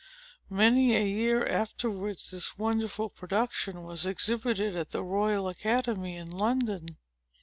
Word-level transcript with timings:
Many 0.49 0.95
a 0.95 1.05
year 1.05 1.45
afterwards, 1.45 2.31
this 2.31 2.57
wonderful 2.57 3.07
production 3.07 3.83
was 3.83 4.07
exhibited 4.07 4.75
at 4.75 4.89
the 4.89 5.03
Royal 5.03 5.47
Academy 5.47 6.17
in 6.17 6.31
London. 6.31 6.97